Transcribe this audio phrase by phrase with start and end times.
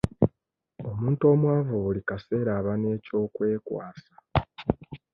[0.89, 4.13] Omuntu omwavu buli kaseera aba n'ekyokwekwasa.